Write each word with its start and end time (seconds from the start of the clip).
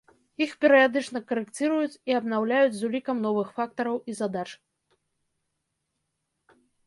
Іх 0.43 0.51
перыядычна 0.63 1.19
карэкціруюць 1.31 1.99
і 2.11 2.15
абнаўляюць 2.19 2.71
з 2.79 2.81
улікам 2.87 3.17
новых 3.27 3.53
фактараў 3.59 4.01
і 4.13 4.17
задач. 4.23 4.47